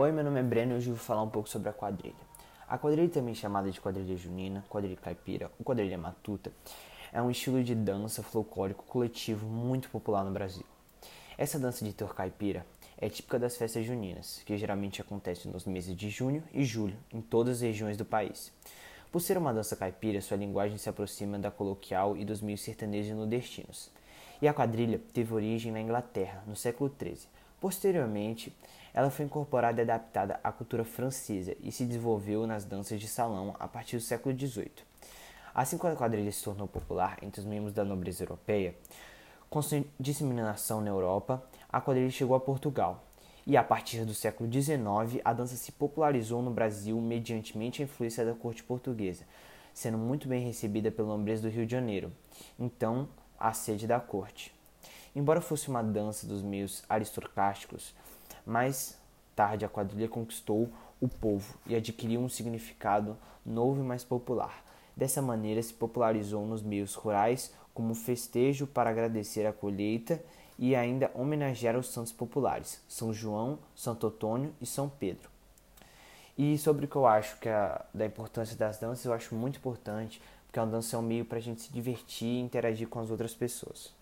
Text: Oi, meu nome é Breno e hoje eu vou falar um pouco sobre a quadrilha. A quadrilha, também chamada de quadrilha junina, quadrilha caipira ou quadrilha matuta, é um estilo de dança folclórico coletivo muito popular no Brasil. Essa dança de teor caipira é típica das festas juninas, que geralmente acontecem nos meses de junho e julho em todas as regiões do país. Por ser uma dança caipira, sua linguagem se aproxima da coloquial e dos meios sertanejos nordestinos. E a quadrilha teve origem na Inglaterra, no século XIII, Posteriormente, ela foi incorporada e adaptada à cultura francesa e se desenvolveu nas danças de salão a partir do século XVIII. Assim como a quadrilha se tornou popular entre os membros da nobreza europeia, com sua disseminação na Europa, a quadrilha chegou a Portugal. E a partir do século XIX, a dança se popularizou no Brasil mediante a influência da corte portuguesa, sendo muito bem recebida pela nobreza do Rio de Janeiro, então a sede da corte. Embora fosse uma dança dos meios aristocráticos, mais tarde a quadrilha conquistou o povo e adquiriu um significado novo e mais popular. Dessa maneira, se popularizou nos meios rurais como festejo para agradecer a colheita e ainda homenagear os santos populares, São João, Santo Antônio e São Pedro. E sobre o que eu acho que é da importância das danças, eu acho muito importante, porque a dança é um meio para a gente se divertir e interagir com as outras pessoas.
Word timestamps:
Oi, 0.00 0.12
meu 0.12 0.22
nome 0.22 0.38
é 0.38 0.44
Breno 0.44 0.74
e 0.74 0.76
hoje 0.76 0.90
eu 0.90 0.94
vou 0.94 1.04
falar 1.04 1.24
um 1.24 1.28
pouco 1.28 1.48
sobre 1.48 1.68
a 1.68 1.72
quadrilha. 1.72 2.14
A 2.68 2.78
quadrilha, 2.78 3.08
também 3.08 3.34
chamada 3.34 3.68
de 3.68 3.80
quadrilha 3.80 4.16
junina, 4.16 4.64
quadrilha 4.68 4.96
caipira 4.96 5.50
ou 5.58 5.64
quadrilha 5.64 5.98
matuta, 5.98 6.52
é 7.12 7.20
um 7.20 7.32
estilo 7.32 7.64
de 7.64 7.74
dança 7.74 8.22
folclórico 8.22 8.84
coletivo 8.84 9.44
muito 9.44 9.90
popular 9.90 10.24
no 10.24 10.30
Brasil. 10.30 10.62
Essa 11.36 11.58
dança 11.58 11.84
de 11.84 11.92
teor 11.92 12.14
caipira 12.14 12.64
é 12.96 13.08
típica 13.08 13.40
das 13.40 13.56
festas 13.56 13.84
juninas, 13.84 14.40
que 14.46 14.56
geralmente 14.56 15.00
acontecem 15.00 15.50
nos 15.50 15.64
meses 15.64 15.96
de 15.96 16.08
junho 16.08 16.44
e 16.54 16.64
julho 16.64 16.96
em 17.12 17.20
todas 17.20 17.56
as 17.56 17.62
regiões 17.62 17.96
do 17.96 18.04
país. 18.04 18.52
Por 19.10 19.20
ser 19.20 19.36
uma 19.36 19.52
dança 19.52 19.74
caipira, 19.74 20.20
sua 20.20 20.36
linguagem 20.36 20.78
se 20.78 20.88
aproxima 20.88 21.40
da 21.40 21.50
coloquial 21.50 22.16
e 22.16 22.24
dos 22.24 22.40
meios 22.40 22.60
sertanejos 22.60 23.16
nordestinos. 23.16 23.90
E 24.40 24.46
a 24.46 24.54
quadrilha 24.54 25.00
teve 25.12 25.34
origem 25.34 25.72
na 25.72 25.80
Inglaterra, 25.80 26.44
no 26.46 26.54
século 26.54 26.88
XIII, 26.88 27.26
Posteriormente, 27.60 28.56
ela 28.94 29.10
foi 29.10 29.24
incorporada 29.24 29.80
e 29.80 29.82
adaptada 29.82 30.40
à 30.42 30.52
cultura 30.52 30.84
francesa 30.84 31.56
e 31.62 31.70
se 31.72 31.84
desenvolveu 31.84 32.46
nas 32.46 32.64
danças 32.64 33.00
de 33.00 33.08
salão 33.08 33.54
a 33.58 33.66
partir 33.66 33.96
do 33.96 34.02
século 34.02 34.36
XVIII. 34.36 34.70
Assim 35.54 35.76
como 35.76 35.92
a 35.92 35.96
quadrilha 35.96 36.30
se 36.30 36.42
tornou 36.42 36.68
popular 36.68 37.18
entre 37.22 37.40
os 37.40 37.46
membros 37.46 37.72
da 37.72 37.84
nobreza 37.84 38.22
europeia, 38.22 38.74
com 39.50 39.62
sua 39.62 39.82
disseminação 39.98 40.80
na 40.80 40.90
Europa, 40.90 41.42
a 41.68 41.80
quadrilha 41.80 42.10
chegou 42.10 42.36
a 42.36 42.40
Portugal. 42.40 43.04
E 43.46 43.56
a 43.56 43.64
partir 43.64 44.04
do 44.04 44.12
século 44.12 44.52
XIX, 44.52 45.22
a 45.24 45.32
dança 45.32 45.56
se 45.56 45.72
popularizou 45.72 46.42
no 46.42 46.50
Brasil 46.50 47.00
mediante 47.00 47.56
a 47.56 47.84
influência 47.84 48.24
da 48.24 48.34
corte 48.34 48.62
portuguesa, 48.62 49.24
sendo 49.72 49.96
muito 49.96 50.28
bem 50.28 50.44
recebida 50.44 50.90
pela 50.90 51.08
nobreza 51.08 51.42
do 51.42 51.48
Rio 51.48 51.64
de 51.64 51.72
Janeiro, 51.72 52.12
então 52.58 53.08
a 53.40 53.52
sede 53.52 53.86
da 53.86 53.98
corte. 53.98 54.57
Embora 55.18 55.40
fosse 55.40 55.68
uma 55.68 55.82
dança 55.82 56.28
dos 56.28 56.42
meios 56.42 56.84
aristocráticos, 56.88 57.92
mais 58.46 58.96
tarde 59.34 59.64
a 59.64 59.68
quadrilha 59.68 60.06
conquistou 60.08 60.68
o 61.00 61.08
povo 61.08 61.58
e 61.66 61.74
adquiriu 61.74 62.20
um 62.20 62.28
significado 62.28 63.16
novo 63.44 63.80
e 63.80 63.82
mais 63.82 64.04
popular. 64.04 64.64
Dessa 64.96 65.20
maneira, 65.20 65.60
se 65.60 65.74
popularizou 65.74 66.46
nos 66.46 66.62
meios 66.62 66.94
rurais 66.94 67.52
como 67.74 67.96
festejo 67.96 68.64
para 68.64 68.90
agradecer 68.90 69.44
a 69.44 69.52
colheita 69.52 70.22
e 70.56 70.76
ainda 70.76 71.10
homenagear 71.12 71.76
os 71.76 71.88
santos 71.88 72.12
populares, 72.12 72.80
São 72.86 73.12
João, 73.12 73.58
Santo 73.74 74.06
Antônio 74.06 74.54
e 74.60 74.66
São 74.66 74.88
Pedro. 74.88 75.28
E 76.38 76.56
sobre 76.58 76.84
o 76.84 76.88
que 76.88 76.94
eu 76.94 77.08
acho 77.08 77.40
que 77.40 77.48
é 77.48 77.82
da 77.92 78.06
importância 78.06 78.56
das 78.56 78.78
danças, 78.78 79.04
eu 79.04 79.12
acho 79.12 79.34
muito 79.34 79.58
importante, 79.58 80.22
porque 80.46 80.60
a 80.60 80.64
dança 80.64 80.94
é 80.94 80.98
um 81.00 81.02
meio 81.02 81.24
para 81.24 81.38
a 81.38 81.42
gente 81.42 81.62
se 81.62 81.72
divertir 81.72 82.28
e 82.28 82.40
interagir 82.40 82.86
com 82.86 83.00
as 83.00 83.10
outras 83.10 83.34
pessoas. 83.34 83.97